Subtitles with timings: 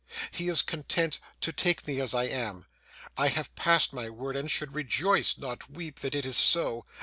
[0.31, 2.65] He is content to take me as I am.
[3.17, 6.87] I have passed my word, and should rejoice, not weep, that it is so.